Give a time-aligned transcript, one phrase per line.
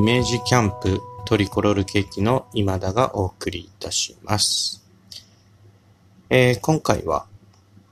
[0.00, 4.82] イメージキャンプトリコロールケーキの今田がお送りいたします。
[6.30, 7.26] えー今回は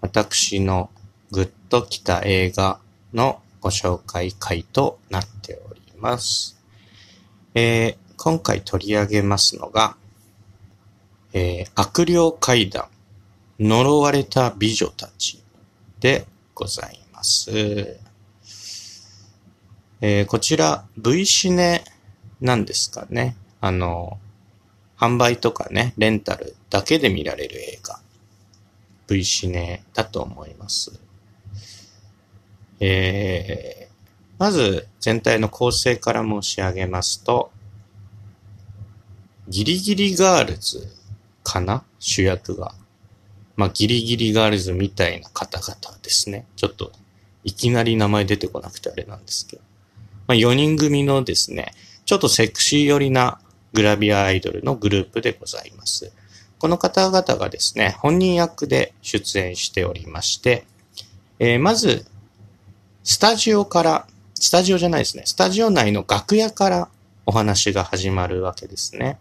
[0.00, 0.88] 私の
[1.32, 2.80] グッときた映画
[3.12, 6.58] のご紹介会となっております。
[7.54, 9.94] えー今回取り上げますのが、
[11.34, 12.86] えー悪霊怪談
[13.60, 15.42] 呪われた美女たち
[16.00, 17.50] でございます。
[20.00, 21.84] えーこちら V シネ
[22.40, 23.36] なんですかね。
[23.60, 24.18] あの、
[24.98, 28.00] 販売とかね、レンタルだけで見られる映画。
[29.08, 31.00] V シネだと思います。
[32.80, 33.92] えー、
[34.38, 37.50] まず全体の構成から申し上げますと、
[39.48, 40.86] ギリギリガールズ
[41.42, 41.84] かな？
[41.98, 42.74] 主役が。
[43.56, 46.46] まあ、ギリギリガールズみたいな方々ですね。
[46.54, 46.92] ちょっと、
[47.42, 49.62] いきなり名前出てこなくてあれなんですけど。
[50.28, 51.72] まあ、4人組のですね、
[52.08, 53.38] ちょっとセクシー寄りな
[53.74, 56.10] グラビアアイドルのグループでございます。
[56.58, 60.64] この方々がですね、本人役で出演しておりまして、
[61.38, 62.06] えーまず、
[63.04, 66.88] スタジオから、スタジオじゃないですね、スタジオ内の楽屋から
[67.26, 69.18] お話が始まるわけですね。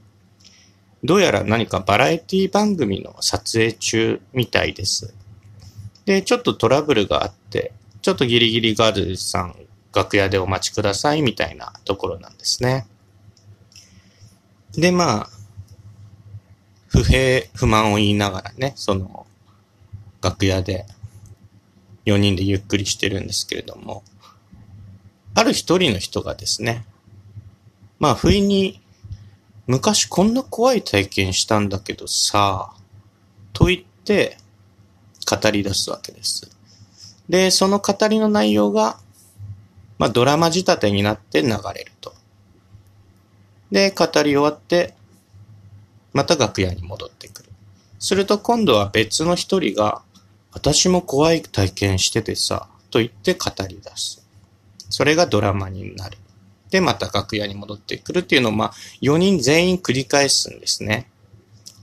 [1.03, 5.13] どうやら何かバラエティ番組の撮影中みたいです。
[6.05, 12.88] で、ちょっとトラブルがあって、ちょっとギリギリガールズさん楽屋でお待ちくださいみたいなところなんですね。
[14.73, 15.30] で、まあ、
[16.88, 19.25] 不平不満を言いながらね、その、
[20.21, 20.85] 楽屋で
[22.05, 24.03] 4人でゆっくりしてるんですけれども、
[25.35, 26.85] ある一人の人がですね、
[27.99, 28.81] まあ、不意に、
[29.67, 32.73] 昔こんな怖い体験したんだけどさ、
[33.53, 34.38] と言って
[35.30, 36.49] 語り出すわけです。
[37.27, 38.99] で、その語りの内容が、
[39.98, 42.14] まあ、ドラマ仕立てになって流れると。
[43.72, 44.94] で、語り終わって、
[46.14, 47.49] また楽屋に戻ってくる。
[47.99, 50.02] すると今度は別の一人が、
[50.52, 54.26] 私も怖い体験しててさ、と言って語り出す。
[54.89, 56.17] それがドラマになる。
[56.70, 61.10] で、また楽屋に戻ってくるっていうのを、まあ、4人全員繰り返すんですね。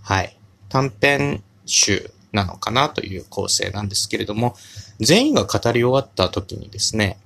[0.02, 0.36] はい。
[0.68, 4.56] 短編集なのかなという構成なんですけれども、
[5.00, 7.18] 全員が語り終わった時にですね、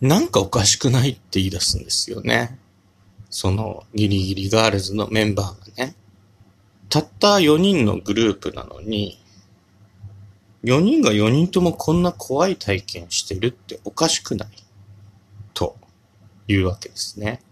[0.00, 2.58] なんかおかしくないって言い出すんですよね。
[3.28, 5.94] そのギリギリガールズのメンバーがね。
[6.88, 9.20] たった4人のグループなのに、
[10.64, 14.48] 4人が4人ともこんな怖い体験してるっておかしくない
[15.54, 15.76] と
[16.48, 17.42] いうわけですね。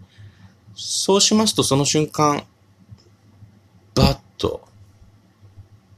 [0.75, 2.45] そうしますとその瞬間、
[3.95, 4.67] バッと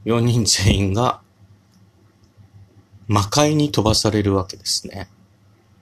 [0.05, 1.21] 4人全員が
[3.07, 5.09] 魔界に飛ばされるわけですね。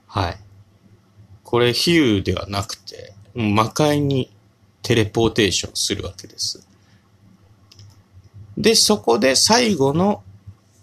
[0.06, 0.36] はい。
[1.50, 4.30] これ比喩ではなくて、魔界に
[4.82, 6.64] テレポーテーションするわけです。
[8.56, 10.22] で、そこで最後の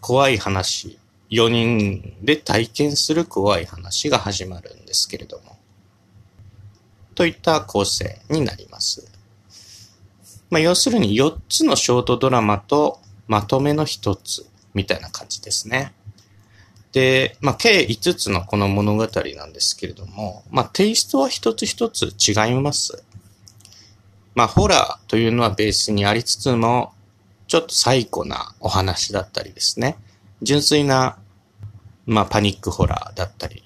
[0.01, 5.57] 怖い話、4人で体験する怖い話が始まるんですけれども、
[7.15, 9.09] といった構成になります。
[10.49, 15.93] まあ、要するに4つのショートドラマとまとめの1つみたいな感じですね。
[16.97, 23.03] で、まあ、計5つのこの物語なんですけれども、まあ、テイストは一つ一つ違います。
[24.33, 26.93] まあ、ホラーというのはベースにありつつも、
[27.45, 29.95] ちょっと最古なお話だったりですね。
[30.41, 31.19] 純粋な、
[32.07, 33.63] まあ、パニックホラーだったり、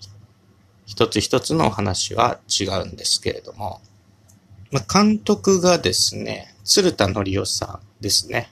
[0.85, 3.79] 一つ一つのお話は違うんですけれども、
[4.71, 8.51] まあ、監督がですね、鶴田則夫さんですね。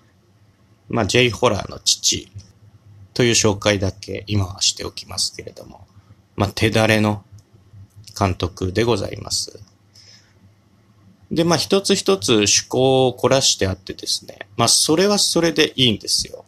[0.88, 2.32] まあ、J ホラーの父
[3.20, 5.86] という紹介だけ今はしておきますけれども、
[6.38, 7.26] まあ、手だれの
[8.18, 9.60] 監督でございます。
[11.30, 16.46] で、まあ、一つ一つ趣向を凝らしてあってですね、まあ、それはそれでいいんですよ。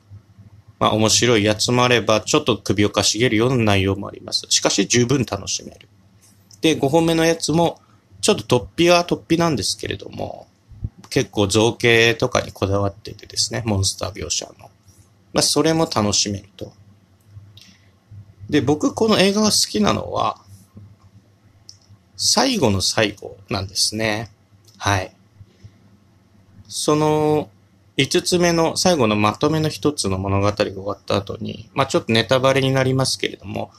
[0.79, 4.45] まあ、面白いやつもあれば、ちょっと首をかしげるような内容もあります。
[4.47, 5.89] しかし、十分楽しめる。
[6.61, 7.81] で、5本目のやつも、
[8.21, 10.47] ちょっと突飛は突飛なんですけれども、
[11.09, 14.69] 結構造形とかにこだわっててですね、モンスター描写の。
[15.33, 16.73] まあ、それも楽しめると。
[18.49, 20.37] で、僕この映画が好きなのは、
[22.17, 24.29] 最後の最後なんですね。
[24.77, 25.15] はい。
[26.67, 27.49] その、
[27.97, 33.71] 5つ目の最後のまとめの一つの物語が終わった後に、まあちょっとネタバレになりますけれども、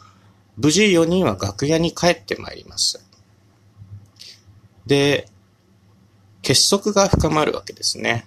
[0.56, 3.04] 無事4人は楽屋に帰ってまいります。
[4.86, 5.28] で、
[6.42, 8.26] 結束が深まるわけですね。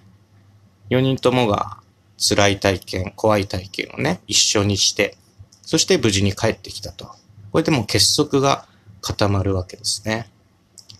[0.89, 1.79] 4人ともが
[2.17, 5.17] 辛い体験、怖い体験をね、一緒にして、
[5.61, 7.05] そして無事に帰ってきたと。
[7.51, 8.67] これでもう結束が
[9.01, 10.29] 固まるわけですね。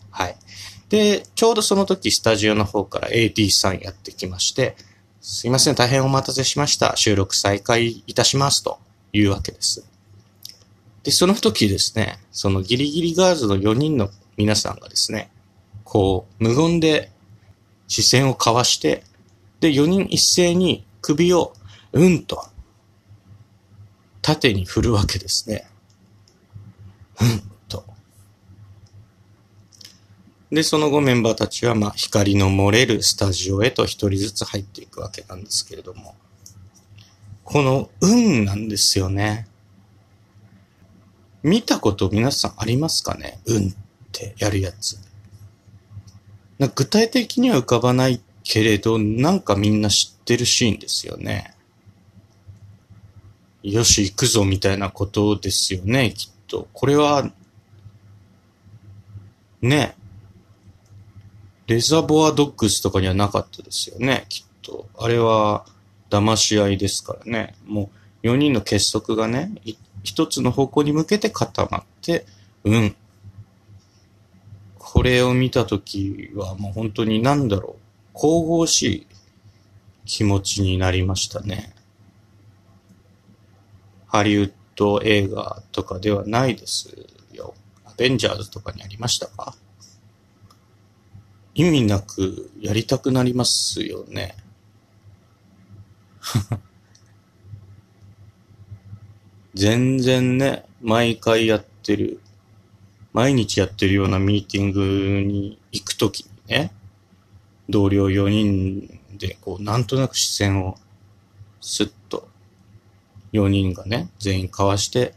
[0.09, 0.35] はい。
[0.89, 4.75] で、ちょうどその時スタジオの方から AD さんやってきまして、
[5.21, 6.95] すいません、大変お待たせしました。
[6.95, 8.79] 収録再開いたしますと
[9.11, 9.83] いうわけです。
[11.03, 15.31] で、その時ですね、そのギリギリガーズの4人の皆さんがですね、
[15.83, 17.11] こう、無言で
[17.87, 19.03] 視線を交わして、
[19.59, 21.53] で、4人一斉に首を、
[21.93, 22.47] うんと、
[24.23, 25.67] 縦に振るわけですね。
[27.21, 27.85] うんと。
[30.49, 36.15] で、その後メンバーたちは、まあ、光の漏れるスタジオへと一人ずつ入っていくわけなんですけれども、
[37.43, 39.47] この運なんですよね。
[41.43, 43.39] 見たこと皆さんありますかね？
[43.45, 43.73] 運っ
[44.11, 44.97] てやるやつ。
[46.73, 51.53] 具体的には浮かばないけれど、なんかみんな知ってるシーンですよね。
[53.63, 56.67] よし、行くぞみたいなことですよね、きっと。
[56.71, 57.29] これは、
[59.61, 59.95] ね、
[61.65, 64.87] レザボアドッグスとかにはなかったですよね、きっと。
[64.97, 65.65] あれは、
[66.11, 67.55] 騙し合いですからね。
[67.65, 67.89] も
[68.23, 69.51] う、4人の結束がね、
[70.03, 72.27] 一つの方向に向けて固まって、
[72.63, 72.95] うん。
[74.77, 77.84] これを見たときはもう本当に何だろう。
[78.17, 79.07] 神々しい
[80.05, 81.75] 気持ちになりましたね。
[84.07, 86.95] ハリウッド映画とかではないです
[87.33, 87.53] よ。
[87.83, 89.53] アベンジャーズとかにありましたか？
[91.53, 94.35] 意味なくやりたくなりますよね。
[99.53, 102.21] 全然ね、毎回やってる、
[103.13, 106.71] 毎日やってるようなミーティングに行くときにね、
[107.69, 110.77] 同僚4人で、こう、なんとなく視線を
[111.61, 112.27] スッと
[113.33, 115.13] 4人がね、全員交わして、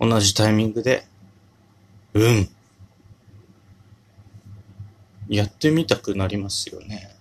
[0.00, 1.06] 同じタイミングで、
[2.14, 2.48] うん。
[5.28, 7.14] やってみたくなりますよね。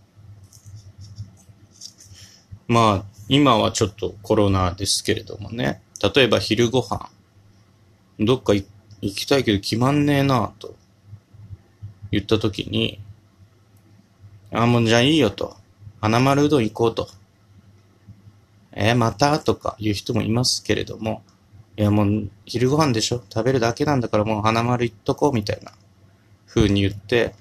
[2.68, 5.82] まあ、今はちょっとコロナですけれどもね。
[6.16, 7.10] 例えば昼ご飯。
[8.20, 8.66] どっか行
[9.02, 10.76] きたいけど決まんねえなと
[12.12, 13.00] 言ったときに、
[14.54, 15.58] あ、もうじゃあいいよと。
[16.00, 17.10] 花丸うどん行こうと。
[18.72, 19.40] えー、また？
[19.40, 21.24] とか言う人もいますけれども、
[21.78, 25.72] いやもう昼ご飯でしょ食べるだけなんだからもう花丸行っとこうみたいな
[26.48, 27.36] 風に言って、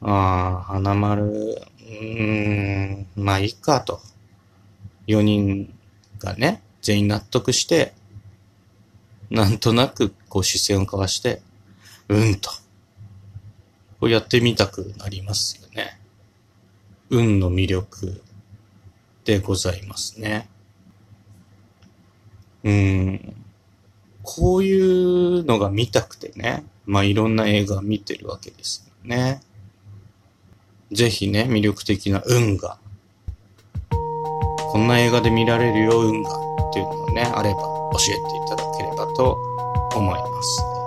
[0.00, 4.00] ああ、花丸、うーん、まあいいかと。
[5.06, 5.74] 4人
[6.18, 7.94] がね、全員納得して、
[9.30, 11.42] なんとなくこう視線を交わして、
[12.08, 12.50] うんと。
[14.00, 15.98] こうやってみたくなりますよね。
[17.10, 18.22] 運の魅力
[19.24, 20.48] でございますね。
[22.64, 23.34] うん。
[24.22, 29.40] こういうのが見たくてね、まあいろんな映画見てるわけですよね。
[30.92, 32.78] ぜひね、魅力的な運が、
[34.70, 39.36] こんな映画で見られるよ、運がっていうのがね、あれば教えていただければと
[39.94, 40.77] 思います。